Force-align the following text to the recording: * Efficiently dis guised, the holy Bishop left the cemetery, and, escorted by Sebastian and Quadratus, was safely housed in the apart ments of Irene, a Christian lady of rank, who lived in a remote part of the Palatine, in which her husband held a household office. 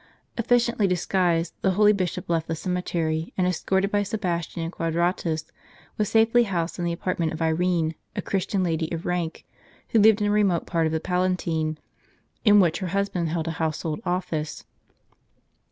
* 0.21 0.37
Efficiently 0.39 0.87
dis 0.87 1.05
guised, 1.05 1.51
the 1.61 1.73
holy 1.73 1.93
Bishop 1.93 2.27
left 2.27 2.47
the 2.47 2.55
cemetery, 2.55 3.35
and, 3.37 3.45
escorted 3.45 3.91
by 3.91 4.01
Sebastian 4.01 4.63
and 4.63 4.71
Quadratus, 4.71 5.51
was 5.95 6.09
safely 6.09 6.45
housed 6.45 6.79
in 6.79 6.85
the 6.85 6.91
apart 6.91 7.19
ments 7.19 7.33
of 7.35 7.41
Irene, 7.43 7.93
a 8.15 8.21
Christian 8.23 8.63
lady 8.63 8.91
of 8.91 9.05
rank, 9.05 9.45
who 9.89 9.99
lived 9.99 10.19
in 10.19 10.25
a 10.25 10.31
remote 10.31 10.65
part 10.65 10.87
of 10.87 10.91
the 10.91 10.99
Palatine, 10.99 11.77
in 12.43 12.59
which 12.59 12.79
her 12.79 12.87
husband 12.97 13.29
held 13.29 13.47
a 13.47 13.51
household 13.61 14.01
office. 14.03 14.65